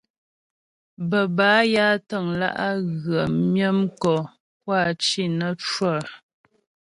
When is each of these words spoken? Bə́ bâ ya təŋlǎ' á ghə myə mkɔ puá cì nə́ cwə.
Bə́ 1.09 1.23
bâ 1.37 1.49
ya 1.73 1.87
təŋlǎ' 2.07 2.57
á 2.67 2.69
ghə 3.03 3.19
myə 3.51 3.69
mkɔ 3.79 4.15
puá 4.61 4.81
cì 5.05 5.23
nə́ 5.37 5.51
cwə. 5.67 5.93